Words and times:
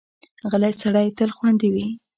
غلی 0.49 0.73
سړی 0.81 1.07
تل 1.17 1.29
خوندي 1.37 1.69
وي. 1.73 1.87